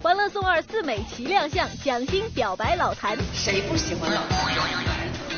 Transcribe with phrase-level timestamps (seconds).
[0.00, 3.16] 欢乐颂二四美齐亮相，蒋欣表白老谭。
[3.32, 4.54] 谁不喜欢老谭？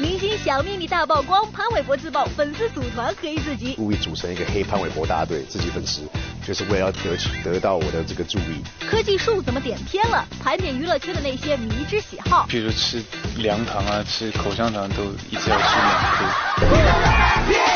[0.01, 6.03] 明星小秘密大曝光，潘玮柏自曝粉丝组团黑自己，故意组成一个黑潘玮柏大队，自己粉丝，
[6.47, 8.63] 就是为了得得到我的这个注意。
[8.91, 10.27] 科技树怎么点偏了？
[10.43, 13.03] 盘点娱乐圈的那些迷之喜好，比如吃
[13.37, 17.76] 凉糖啊，吃口香糖都一直要吃两颗。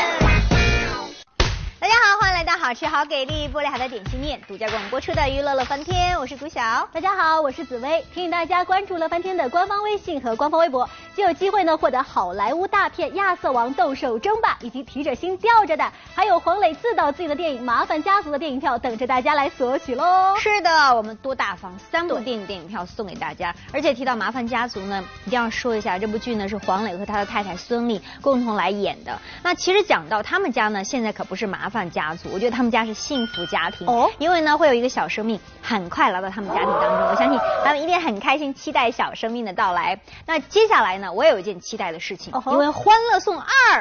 [2.71, 6.87] 好吃好给力，玻璃海的点心面，独家广播出的娱乐乐翻天，我是古晓。
[6.93, 20.37] 大家好，我是紫薇，提醒大家关注乐翻天的官方微信和官方微博，就有机会呢获得好莱坞大片《亚瑟王斗兽争霸》以及提着心吊着的，还有黄磊自导自演的电影《麻烦家族》的电影票等着大家来索取喽。
[20.39, 23.53] 是的，我们多大方，三部电影电影票送给大家。
[23.73, 29.19] 而且提到《麻烦家族》呢，一定要说一下，这部剧呢是黄磊和他的太太孙俪共同来演的。
[29.43, 32.60] 那其实讲到他们家呢，现在可不是麻烦家族，我觉得他。
[32.61, 39.99] 他们家是幸福家庭哦，因为呢会有一个小生命很快来到他们家庭当中，我相信他们一定很开心，期待小生命的到来。
[40.27, 43.79] 那接下来呢，我也有一件期待的事情，因为《欢乐颂二》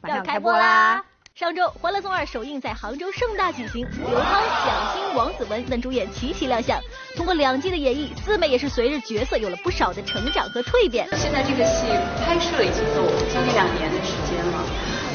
[0.00, 1.04] 马上开播啦。
[1.36, 6.76] 上周《欢乐颂二》首映在杭州盛大举行，刘涛、蒋欣、王子文等主演齐齐亮相。
[7.16, 11.06] 通过两季的演绎，四妹也是随着角色有了不少的成长和蜕变。
[11.16, 11.86] 现在这个戏
[12.26, 14.64] 拍摄已经有将近两年的时间了，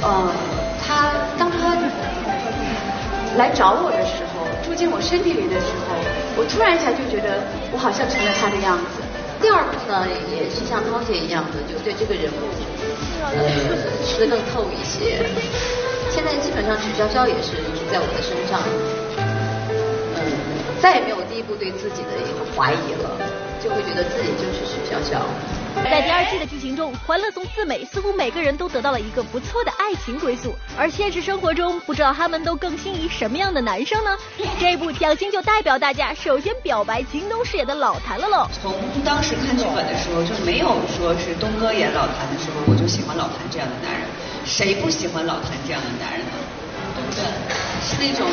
[0.04, 0.34] 呃，
[0.82, 2.13] 他当初他。
[3.38, 5.98] 来找我的时候，住进我身体里的时候，
[6.38, 9.02] 我突然一下就觉得我好像成了他的样子。
[9.42, 12.48] 第二部呢，也是像涛姐一样的，就对这个人物，
[13.28, 13.44] 呃，
[14.06, 15.26] 吃得更透一些。
[16.14, 18.62] 现在基本上曲筱绡也是一直在我的身上，
[20.16, 20.22] 嗯，
[20.80, 23.18] 再也没有第一部对自己的一个怀疑了，
[23.60, 25.26] 就会觉得自己就是曲筱绡。
[25.76, 34.18] 在第二季的剧情中，欢乐颂四美似乎每个人都得到了一个不错的爱情归宿，而现实生活中，不知道他们都更心仪什么样的男生呢？
[34.60, 38.48] 这部蒋欣就代表大家首先表白京东饰演的老谭了喽。
[38.62, 44.02] 从当时看剧本的时候，就没有说是东哥演老谭的时候，我就喜欢老谭这样的男人。
[44.46, 46.34] 谁不喜欢老谭这样的男人呢？
[46.96, 47.24] 对不对？
[47.82, 48.30] 是那种，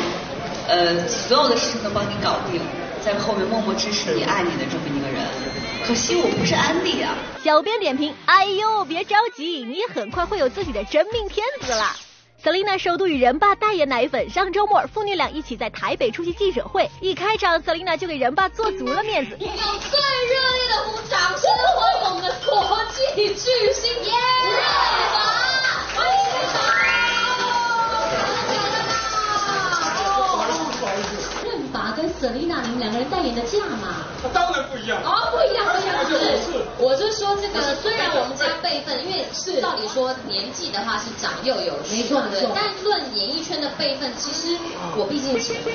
[0.67, 2.61] 呃，所有的事情都帮你搞定。
[3.03, 5.25] 在后面默默支持你、爱你的这么一个人，
[5.85, 7.15] 可惜我不是安迪啊。
[7.43, 11.95] 小编点评：哎呦，别着急，你也很快会有自己的真命天子了。
[12.43, 19.37] Selina 首度与人爸代言奶粉，上周末父女俩一起在台北出席记者会，一开场 Selina 就给人爸做足了面子。
[19.39, 24.11] 用最热烈的鼓掌声欢迎我们的国际巨星耶！
[24.51, 24.90] 瑟
[32.33, 34.05] 琳娜，你们两个人代言的价码？
[34.23, 35.01] 那当然不一样。
[35.03, 35.95] 哦，不一样，不一样。
[36.05, 42.51] 是，我是说这个，虽然我们家辈分，因为是照理说年纪的话是长幼有序，没错没错。
[42.53, 44.57] 但论演艺圈的辈分，其实
[44.95, 45.71] 我毕竟前辈。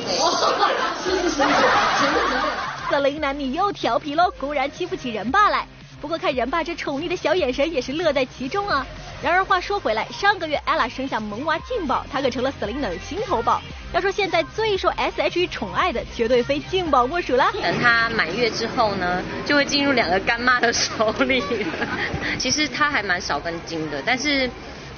[1.05, 2.91] 是 是是，前辈前辈。
[2.91, 5.67] 瑟琳娜，你又调皮喽，果然欺负起人爸来。
[6.01, 8.87] 不过看人爸这宠溺的小眼神，也是乐在其中啊。
[9.23, 13.63] 然而话说回来，上个月 ella 生下萌娃劲宝，她可成了 Selina 的心头宝。
[13.93, 17.51] 要说现在最受 S.H.E 宠爱的，绝对非劲宝莫属了。
[17.63, 21.43] 等她满月之后呢，就会进入两个干妈的手里。
[22.39, 24.51] 其实她还蛮少根筋的，但是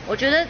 [0.07, 0.45] 我觉得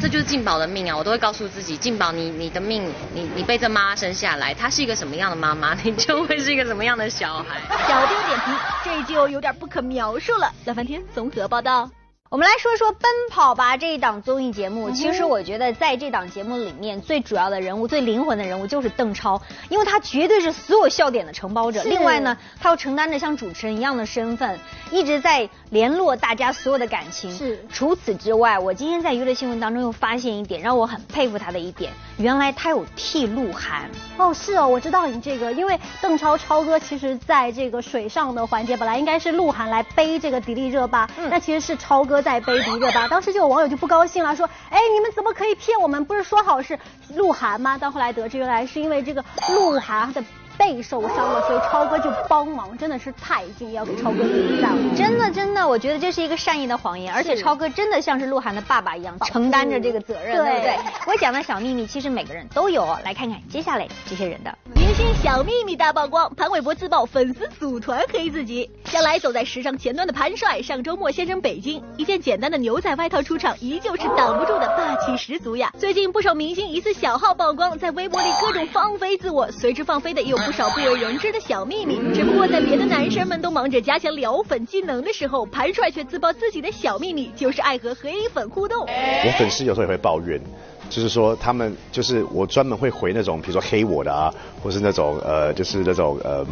[0.00, 0.96] 这就是劲宝的命啊！
[0.96, 7.60] 我都会告诉自己，劲宝你你的命，你你被这妈妈生下来，她是一个什么样的妈妈， 你就会是一个什么样的小孩。
[7.88, 8.54] 小丁点评，
[8.84, 10.52] 这就有点不可描述了。
[10.64, 11.90] 老翻天综合报道。
[12.30, 14.92] 我们来说说《奔跑吧》这一档综艺节目。
[14.92, 21.82] 其实我觉得在这档节目里面，最主要的人物、最灵魂的人物就是邓超，因为他绝对是所有笑点的承包者。
[21.82, 24.60] 另外呢，他又承担着像主持人一样的身份，
[24.92, 27.36] 一直在联络大家所有的感情。
[27.36, 27.66] 是。
[27.68, 33.90] 除此之外，我今天在娱乐新闻当中又发现一点，让我很佩服他的一点，原来他有替鹿晗。
[34.18, 42.19] 哦，是哦，我知道你这个，因为邓超超哥其实在这个水上的环节，本来应该是鹿晗来背这个迪丽热巴，那其实是超哥。
[42.22, 46.04] 在背迪热巴，当时就有网友就不高兴了，说：“哎，你们怎么可以骗我们？
[46.04, 46.78] 不是说好是
[47.14, 50.22] 鹿晗吗？”到后来得知，原来是因为这个鹿晗的。
[50.60, 54.94] 背受伤了，所以超哥就帮忙，真的是太敬业，要给超哥点赞了。
[54.94, 60.76] 真的真的，我觉得这是一个善意的谎言，而且超哥真的像是鹿晗的爸爸一样，承担着这个责任，对不对？
[61.06, 62.86] 我讲的小秘密，其实每个人都有。
[63.02, 68.70] 来看看接下来这些人的明星小秘密大曝光，潘玮柏自曝粉丝组团黑自己。
[68.84, 75.72] 向来走在时尚前端的潘帅，上周末现身北京，一件简单的牛仔外套出场，依旧是挡不住的霸气十足呀。
[75.78, 80.36] 最近不少明星疑似小号曝光，在微博里各种放飞自我，随之放飞的也有。
[80.50, 88.80] 不少不为人知的小秘密，只不过在别的男生们都忙着加强撩粉技能的时候，盘帅却自曝自己的小秘密就是爱和黑粉互动。
[88.80, 90.40] 我粉丝有时候也会抱怨，
[90.88, 96.44] 就是说他们就是我专门会回那种比如说黑我的啊，或是那种呃就是那种呃。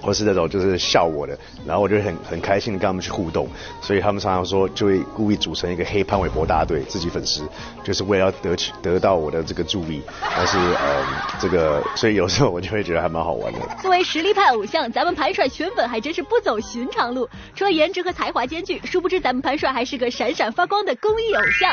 [0.00, 3.48] 或是那种就是笑我的，然后我就很很开心的跟他们去互动，
[3.80, 7.42] 所以他们常常说就会故意组成一个黑潘玮柏大队，自己粉丝
[7.84, 10.02] 就是为了要得取得到我的这个注意，
[10.36, 11.04] 但是呃
[11.40, 13.58] 这个所以有时候我就会觉得还蛮好玩的。
[13.82, 21.70] 作为实力派偶像，咱们潘帅圈粉还真是不走寻常路，除了颜值和才华兼具，殊不知咱们潘帅还是个闪闪发光的公益偶像。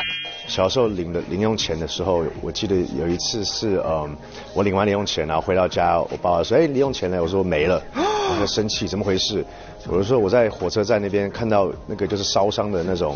[0.48, 4.16] 小时候领的零用钱的时候，我记得有一次是嗯
[4.54, 7.22] 我领完零用钱然后回到家，我爸爸说哎零用钱呢？
[7.22, 7.82] 我说没了。
[8.34, 9.46] 我就生气，怎么回事？
[9.88, 13.16] 我就说我在火车站那边看到那个就是烧伤的那种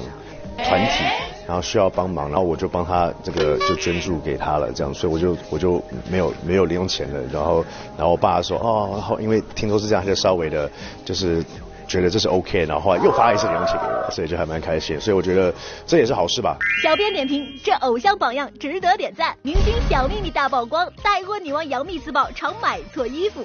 [0.57, 1.03] 团体，
[1.47, 7.19] 然后需要帮忙，然后我就帮他这个就捐助给他了，这样，所以我就我就没有没有零用钱了。
[7.33, 7.65] 然后
[7.97, 10.69] 然后我爸说哦，然后因为听说是这样，他就稍微的
[11.03, 11.43] 就是
[11.89, 15.01] 觉得这是 OK，然后后来又发一次零用钱给我，所以就还蛮开心。
[15.01, 15.53] 所以我觉得
[15.87, 16.55] 这也是好事吧。
[16.83, 19.35] 小编点评：这偶像榜样值得点赞。
[19.41, 23.43] 明星小秘密大曝光，带货女王杨幂自曝常买错衣服。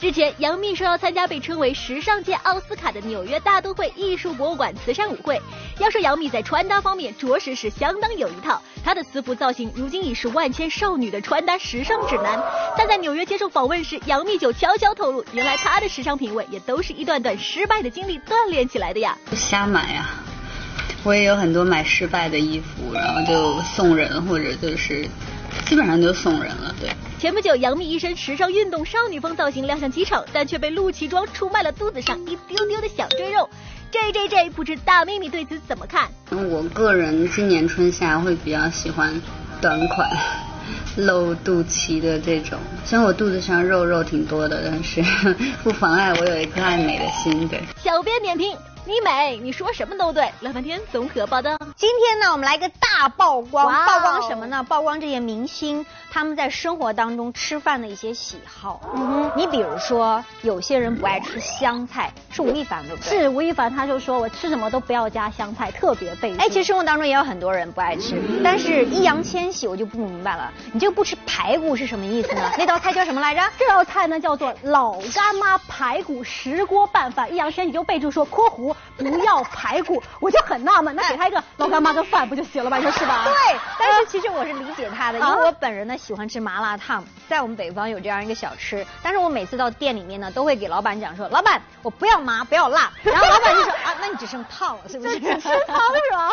[0.00, 5.40] 之前，杨幂说要参加被称为时尚界奥斯卡的纽约大都会艺术博物馆慈善舞会。
[5.78, 12.42] 要说杨幂在穿搭方面着实是相当有一套，她的私服造型如今已是万千少女的穿搭时尚指南。
[12.76, 19.16] 但在纽约接受访问时，杨幂就悄悄透露，原来她的时尚品味也都是一段段失败的经历锻炼起来的呀。
[19.34, 20.08] 瞎买呀，
[21.04, 25.08] 我也有很多买失败的衣服，然后就送人或者就是
[25.64, 26.90] 基本上就送人了，对。
[27.20, 33.48] 前不久，杨幂一身时尚运动少女风造型亮相机场，但却被陆琪装出卖了肚子上一丢丢的小赘肉。
[33.90, 36.08] J J J，不知大幂幂对此怎么看？
[36.30, 39.20] 我个人今年春夏会比较喜欢
[39.62, 40.10] 短款、
[40.96, 42.58] 露肚脐的这种。
[42.84, 45.02] 虽然我肚子上肉肉挺多的，但是
[45.64, 47.48] 不妨碍我有一颗爱美的心。
[47.48, 48.54] 对，小编点评。
[48.88, 50.32] 你美，你说什么都对。
[50.40, 51.58] 乐翻天综合报道。
[51.76, 54.64] 今天呢，我们来个大曝光，曝光什么呢？
[54.66, 58.80] 曝光这些明星他们在生活当中吃饭的一些喜好。
[58.94, 63.10] 嗯哼，你比如说，有些人不爱吃香菜，是吴亦凡对不对？
[63.10, 72.50] 是吴亦凡，他就说我吃什么都不要加香菜，特别费哎，其实生活当中也有很多人不爱吃，但是易烊千玺我就不明白了，你这个不吃排骨是什么意思呢？
[72.56, 73.42] 那道菜叫什么来着？
[73.58, 77.30] 这道菜呢叫做老干妈排骨石锅拌饭。
[77.34, 78.74] 易烊千玺就备注说（括弧）。
[78.96, 82.76] 不要排骨，我就很纳闷，那给他一个老干妈跟饭不就行了吗？
[82.78, 83.24] 你说是吧？
[83.28, 95.18] 对，但是其实我是理解他的，因为我本人呢喜欢吃麻辣烫，在我们北方有这样一个小吃，但是我每次到店里面呢，都会给老板讲说，老板我不要麻，不要辣， 然后老板就说啊，那你只剩烫了，是不是？
[95.20, 95.20] 吃
[95.66, 96.30] 汤是吧？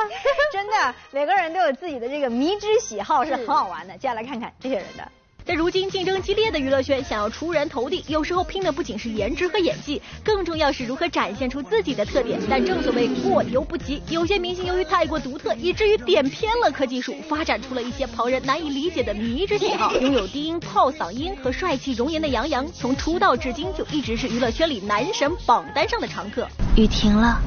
[0.51, 3.95] 真的，每个人都有自己的这个迷之喜好，是很好玩的。
[3.97, 5.07] 接下来看看这些人的。
[5.45, 12.41] 在如今竞争激烈的娱乐圈，想要出人头地，有时候拼的不仅是颜值和演技，更重要是如何展现出自己的特点。
[12.49, 19.95] 但正所谓过犹不及，有些明星由于太过独特，以至于点偏了科技树，发展出了一些旁人难以理解的迷之喜好。
[19.97, 26.47] 拥有低音炮嗓音和帅气容颜的杨洋，从出道至今就一直是娱乐圈里男神榜单上的常客。
[26.75, 27.39] 雨停了，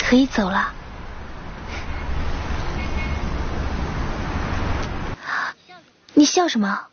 [0.00, 0.72] 可以走了。
[6.12, 6.86] 你笑什么？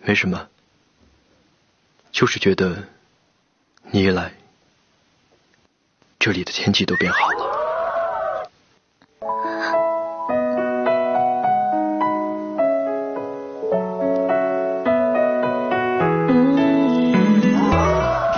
[0.00, 0.48] 没什么，
[2.10, 2.84] 就是觉得
[3.90, 4.32] 你一来，
[6.18, 7.54] 这里的天气都变好了。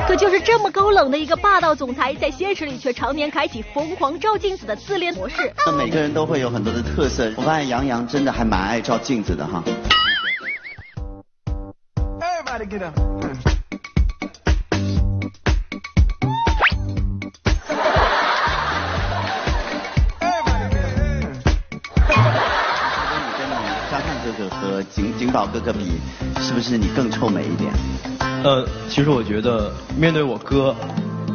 [0.08, 5.52] 可就是这么高冷的一个霸道总裁，在现实里却常年开启疯狂照镜子的自恋模式。
[5.64, 9.62] 那每个人都会有很多的特色，我发现杨洋真的还蛮爱照镜子的哈。
[24.60, 25.92] 和景景宝哥哥比，
[26.40, 27.72] 是不是你更臭美一点？
[28.44, 30.74] 呃，其实我觉得面对我哥，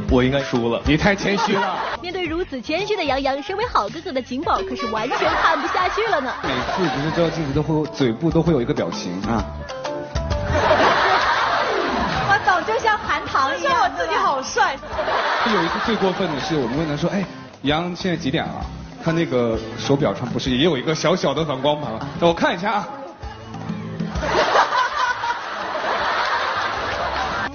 [0.09, 0.81] 我应该输了。
[0.85, 1.77] 你太谦虚了。
[2.01, 6.33] 面对如此谦虚的杨洋，身为好哥哥的景宝可是完全看不下去了呢。
[6.43, 9.43] 每次不是照镜子都会嘴部都会有一个表情啊。
[12.67, 14.75] 就像韩糖一样，我自己好帅。
[15.53, 17.23] 有一次最过分的是，我们问他说：“哎，
[17.61, 18.65] 杨现在几点了？”
[19.03, 21.99] 他那个手表上不是也有一个小小的反光盘吗？
[22.21, 22.87] 我看一下啊。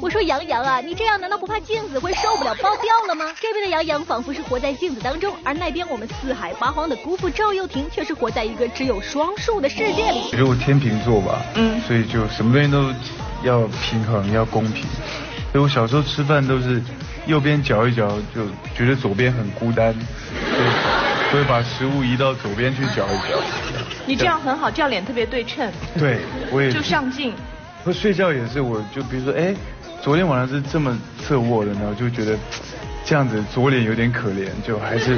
[0.00, 3.35] 我说杨洋啊，你这样难道不怕镜子会受不了爆掉了吗？
[3.38, 10.23] 这边的杨洋仿佛是活在镜子当中，而那边我们四海八荒的姑父赵又廷却是活在一个只有双数的世界里。
[10.31, 12.95] 其实我天秤座吧，嗯，所以就什么东西都
[13.42, 14.85] 要平衡，要公平。
[15.52, 16.80] 所以我小时候吃饭都是
[17.26, 19.94] 右边嚼一嚼，就觉得左边很孤单。
[21.32, 23.40] 会把食物移到左边去嚼一嚼。
[24.04, 25.70] 你这样很好，这样脸特别对称。
[25.97, 26.18] 对，
[26.50, 27.32] 我也就上镜。
[27.85, 29.54] 我睡觉也是，我就比如说，哎，
[30.02, 32.37] 昨天晚上是这么侧卧的，然后就觉得
[33.04, 35.16] 这样子左脸有点可怜，就还是。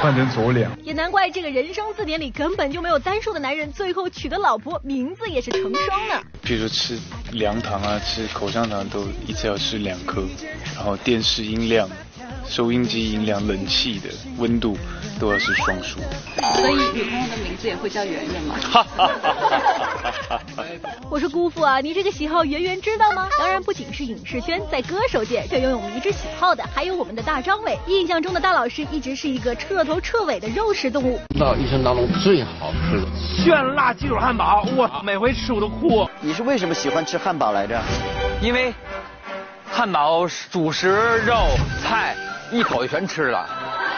[0.00, 6.22] 换成左脸，也难怪这个人生字典里根本就没有单数的男人，最后娶的老婆名字也是成双呢。
[6.42, 6.98] 比如说吃
[7.32, 10.24] 凉糖啊，吃口香糖都一次要吃两颗，
[10.74, 11.86] 然后电视音量、
[12.50, 14.76] 收音机音量、冷气的温度
[15.20, 16.00] 都要是双数。
[16.56, 18.56] 所以女朋友的名字也会叫圆圆吗？
[21.08, 23.28] 我说姑父啊，你这个喜好圆圆知道吗？
[23.38, 27.78] 当然不仅是影视圈，在歌手界这拥有迷之喜好的还有我们的大张伟。
[27.86, 31.20] 印象中的大老师一直是一个彻头彻尾的肉食动物。
[31.38, 33.06] 到一生当中最好吃的
[33.44, 36.04] 炫辣鸡腿汉堡，哇，每回吃我都哭。
[36.20, 37.80] 你是为什么喜欢吃汉堡来着？
[38.42, 38.74] 因为
[39.70, 40.88] 汉堡主食、
[41.24, 41.46] 肉、
[41.80, 42.16] 菜
[42.50, 43.46] 一口就全吃了。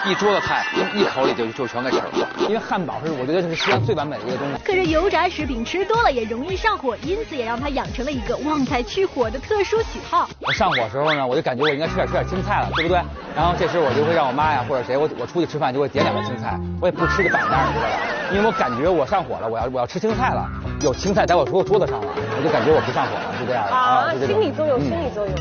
[0.04, 2.28] 一桌子菜，一一口里就就全给吃了。
[2.48, 4.54] 因为汉堡是我觉得是世界上最完美的一个东西。
[4.64, 10.28] 可是油炸食品吃多了也容易上火，因此也让他养成了一个旺财去火的特殊喜好。
[10.40, 13.00] 我上火时候呢，我就感觉我应该吃点吃点青菜了，对不对？
[13.36, 17.96] 然后这时我就会让我妈呀或者谁，我我出去吃饭就会点两个青菜，我也不吃就摆那儿，你知道吧？
[18.32, 20.50] 因为我感觉我上火了，我要我要吃青菜了，
[20.82, 25.34] 有青菜在我桌桌子上了，我就感觉我不上火了，就这样啊，心理作用，心理作用。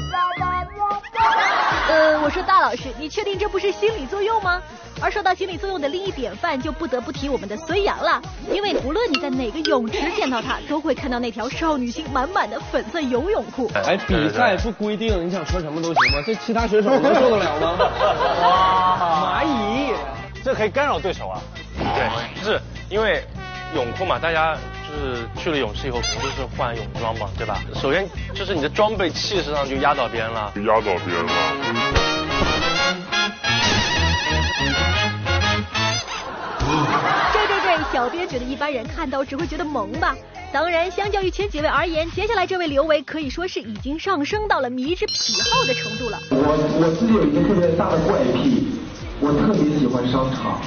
[1.90, 4.62] 呃，我说大老师，你确定这不是心理作用吗？
[5.02, 8.22] 而说到心理作用的另一典范，就不得不提我们的孙杨了。
[8.52, 13.70] 因为不论你在哪个泳池见到他，都会看到那条少女心满满的粉色游泳裤。
[13.74, 16.24] 哎，比赛不规定你想穿什么都行吗？
[16.26, 17.78] 这其他选手能受得了吗？
[18.44, 19.92] 哇， 蚂蚁，
[20.44, 21.42] 这可以干扰对手啊。
[21.78, 23.24] 对，就是因为
[23.74, 24.56] 泳裤嘛，大家
[24.92, 27.58] 就是去了泳池以后，肯定就是换泳装嘛，对吧？
[27.76, 31.32] 首先就是你的装备气势上就压倒别人了，压倒别人了。
[37.32, 40.16] 对对对，小编觉得一般人看到只会觉得萌吧。
[40.52, 46.20] 当然，相较于前几位而言，接下来这位刘维可以说是已经上升到了迷之癖好的程度了。
[46.30, 46.38] 我
[46.82, 48.68] 我自己有一个特别大的怪癖，
[49.22, 50.60] 我特别喜欢商场。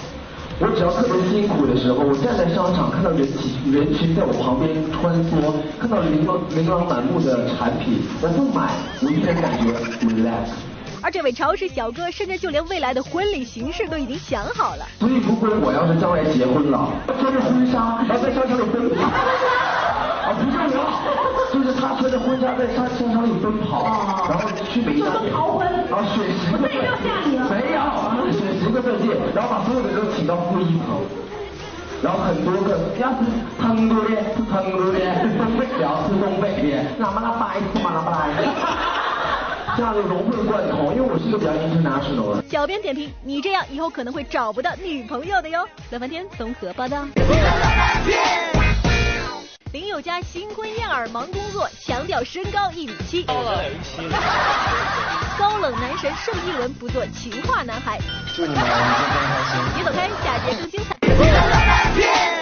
[0.65, 8.73] 我只要特别辛苦的时候，我站在商场看到人群人群在我旁边穿梭，看到琳琅琳琅满目的产品，我不买，
[9.05, 9.69] 我依然感觉
[10.09, 10.57] relax。
[11.03, 14.87] 而这位超市小哥，甚至就连未来的婚礼形式都已经想好了。
[14.99, 16.89] 所以，如果我要是将来结婚了，
[17.21, 20.81] 穿着婚纱，然后在商场里奔跑，啊，不是我，
[21.55, 23.87] 就是他穿着婚纱在商商场里奔跑，
[24.29, 27.79] 然后去每家店，啊，选十个，没有，
[28.33, 31.01] 选十个钻戒，然后把所有的人都请到负一层，
[32.03, 33.17] 然后很多个，要是
[33.63, 34.11] 很多的，
[34.51, 34.99] 很多的，
[35.39, 38.19] 东北要吃东北的，那么那白吃嘛那不来。
[39.77, 42.45] 这样的融会贯通，因为我是一个比较 international 的。
[42.49, 45.67] 小编点评：你这样以后可能会找不到女朋友的哟。
[45.91, 47.05] 乐翻天综合报道。
[49.75, 53.25] 林宥嘉新婚燕尔忙工作，强调身高一米七。
[53.25, 53.61] 高冷
[55.37, 57.99] 高冷男神盛一伦不做情话男孩。
[58.37, 58.79] 祝你们今天
[59.19, 59.59] 开心。
[59.75, 60.95] 别走开，下节更精彩。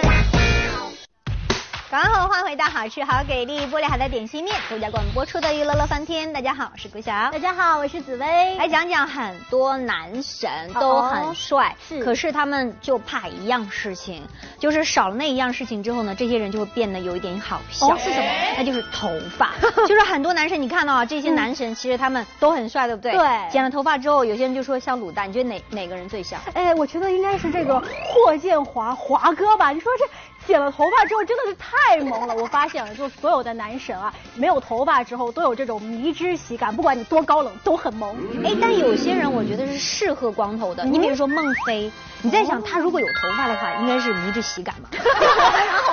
[1.93, 6.33] 刚好换回到好吃好给力玻璃海的点心面，独家广播出的娱乐乐翻天。
[6.33, 7.11] 大家好，我是顾晓。
[7.29, 8.55] 大家好，我是紫薇。
[8.55, 14.23] 来讲讲很多男神都很帅，是，可是他们就怕一样事情，
[14.57, 17.95] 就是少了那一样事情之后呢，这些人就会变得有一点好笑。
[17.95, 18.27] 是什么？
[18.57, 19.07] 那就是头
[19.37, 19.51] 发。
[19.87, 23.11] 就是很多男神，你看到啊，这些男神其实他们都很帅，对不对？
[23.11, 23.51] 对。
[23.51, 26.41] 剪了头发之后，有些人就说像卤蛋，你觉得哪哪个人最像？
[26.55, 29.69] 哎，我觉得应该是这个霍建华华哥吧？
[29.69, 30.05] 你说这。
[30.45, 38.15] 剪了头发之后真的是太萌了，我发现了，就所有的男神啊，没有头发之后都有这种迷之喜感，不管你多高冷都很萌。
[38.43, 44.89] 哎，但有些人我觉得是适合光头的，你比如说孟非，你在想他如果有头发的话，应该是迷之喜感吧？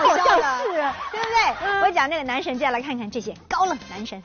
[0.00, 0.68] 好像是，
[1.12, 1.26] 对不
[1.62, 1.80] 对？
[1.82, 4.22] 我讲这个男神，接下来看看这些高冷男神。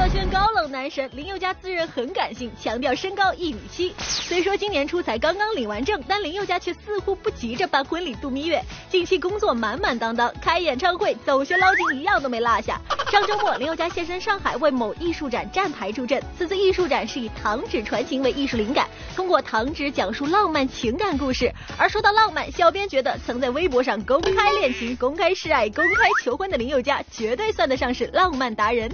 [0.00, 3.94] 娱乐圈高冷男神林宥嘉自认很感性，强调身高一米七。
[3.98, 8.62] 虽说今年初才刚刚领完证，但林宥嘉却似乎不急着办婚礼度蜜月。
[8.88, 12.80] 近期工作满满当当，开演唱会、走穴捞金一样都没落下。
[13.12, 16.18] 上周末，林宥嘉现身上海为某艺术展站台助阵。
[16.38, 21.52] 此次艺术展是以糖纸传情为艺术灵感，通过糖纸讲述浪漫情感故事。
[21.76, 28.90] 而说到浪漫，小编觉得曾在微博上公开恋情、公开示爱、公开求婚的林宥嘉，绝对算得上是浪漫达人。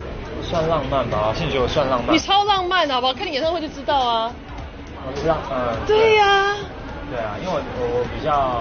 [0.48, 2.14] 算浪漫吧，兴趣我算浪漫。
[2.14, 3.12] 你超浪漫，好不好？
[3.14, 4.32] 看你演唱会就知道啊。
[5.06, 5.74] 我知道，嗯。
[5.86, 6.54] 对呀。
[7.10, 8.60] 对啊，因为我我我比较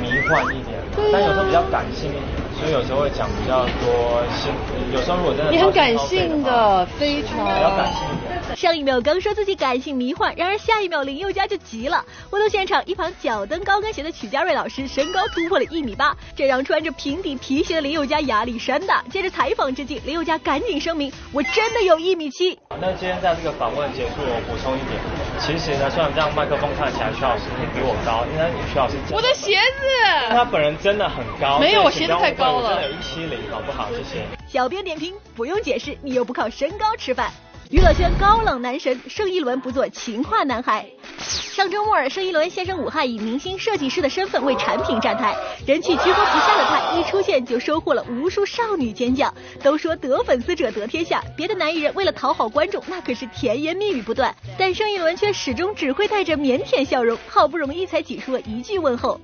[0.00, 0.78] 迷幻一点，
[1.12, 2.22] 但有时候比较感性一点，
[2.58, 4.50] 所所以有时候会讲比较多心，
[4.90, 8.56] 有时候如果真的你很感性的，非常比较感性一点。
[8.56, 12.02] 上一秒刚说自己感性迷幻，然而下一秒林宥嘉就急了。
[12.30, 19.04] 活动现场，一旁脚蹬高跟鞋的曲家瑞老师身高突破了一米八，这让穿着平底皮鞋的林宥嘉压力山大。
[19.10, 24.98] 接着采访之际，林宥嘉赶紧声明：“我真的有一米七。”那今天在这个访问结束，我补充一点，
[25.38, 27.42] 其实呢，虽然这样麦克风看起来徐老师
[27.74, 33.88] 比我高，因为徐老师我的鞋子，他本人真的很高，没有我鞋子太高了，真的有一七零，好不好？
[33.90, 34.24] 谢谢。
[34.46, 37.30] 小编点评：不用解释，你又不靠身高吃饭。
[37.70, 40.86] 娱乐圈高冷男神盛一伦不做情话男孩。
[41.18, 45.34] 上周末，盛一伦现身武汉，以明星设计师的身份为产品站台，
[45.66, 49.32] 人气居高不下的他一出现就收获了无数少女尖叫。
[49.62, 59.18] 都说得粉丝者得天下，别的男艺人为了讨好观众，那可是甜言蜜语不断，但盛一伦却始终只会带着腼腆笑容，好不容易才挤出了一句问候。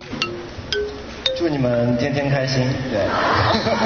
[1.40, 3.00] 祝你们天天开心，对。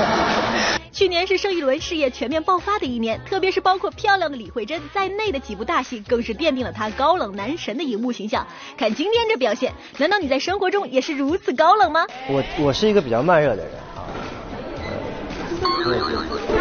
[0.91, 8.45] 去年是盛一伦事业全面爆发的一年，特别是包括漂亮的李慧珍在内的几部大戏，更是奠定了他高冷男神的荧幕形象。
[8.77, 12.05] 看今天这表现，难道你在生活中也是如此高冷吗？
[12.29, 14.03] 我我是一个比较慢热的人啊。
[15.57, 15.93] 那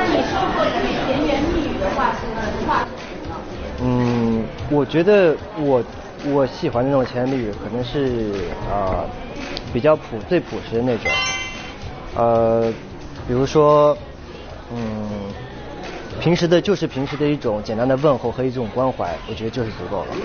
[0.05, 2.19] 你说过最甜言蜜语的话是
[2.67, 2.85] 话什
[3.27, 3.35] 么？
[3.81, 5.83] 嗯，我觉得我
[6.25, 8.31] 我喜欢的那种甜言蜜语，可能是
[8.69, 9.05] 啊
[9.73, 11.11] 比较朴最朴实的那种，
[12.15, 12.71] 呃，
[13.27, 13.97] 比如说。
[14.75, 15.31] 嗯，
[16.21, 20.15] 平时的就是平时的一种简单的问候和一种关怀，我觉得就是足够了。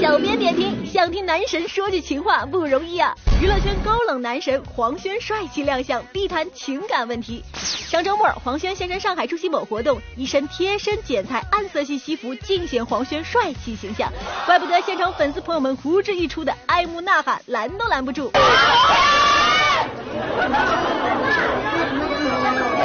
[0.00, 3.14] 小编点评：想听男神说句情话不容易啊！
[3.40, 7.42] 娱乐圈高冷男神黄轩帅气亮相，必谈情感问题。
[7.54, 14.12] 上周末，黄轩现身上海出席某活动，一身贴身剪裁暗色系西服，尽显黄轩帅气形象。
[14.44, 18.30] 怪不得现场粉丝朋友们呼之欲出的爱慕呐喊，拦都拦不住。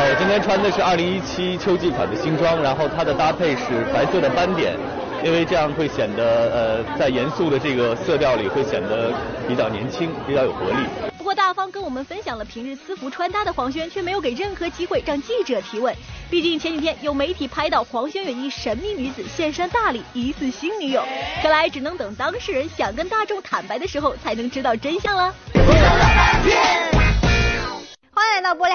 [0.01, 4.75] 呃，今天穿的是二零一七秋季款的新装，然后它的搭配是白色的斑点，
[5.23, 9.13] 因为这样会显得呃在严肃的这个色调里会显得
[9.47, 10.87] 比较年轻，比较有活力。
[11.19, 15.95] 不过大方跟我们分享了平日私服穿搭的黄轩，却没有给任何机会让记者提问。
[16.31, 21.03] 毕竟前几天有媒体拍到黄轩与一神秘女子现身大理，疑似新女友，
[21.43, 25.31] 看来只能等当事人想跟大众坦白的时候，才能知道真相了。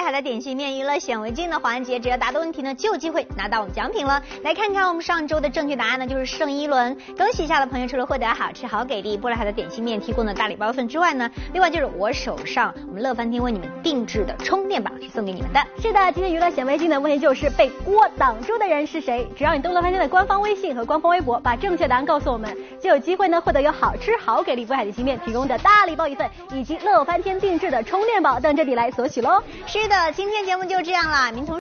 [0.07, 4.23] 海的点心面娱乐显微镜的环节，只要答对问题呢，就有机会拿到我们奖品了。
[4.41, 6.95] 来看看我们上周的正确答案呢，就是盛一伦。
[7.17, 15.59] 恭喜一下的朋友，除了获得好吃好给力玻璃海的点心面提供的大礼包一份之外呢，另外就是我手上我们乐翻天为你们定制的充电宝是送给你们的。
[15.81, 19.27] 是的，今天娱乐显微镜的问题就是被锅挡住的人是谁？
[19.35, 29.43] 只要你登乐翻天的官方微信和官方微博，把正确答案告诉我们，就有机会呢获得由好吃好给力波海点心面提供的大礼包一份，以及乐翻天定制的充电宝等着你来索取喽。
[29.65, 31.55] 是的今天节目就这样了，明同。